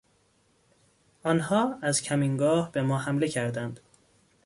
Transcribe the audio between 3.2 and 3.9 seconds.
کردند.